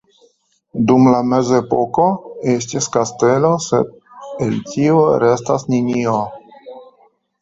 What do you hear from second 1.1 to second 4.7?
la Mezepoko estis kastelo sed el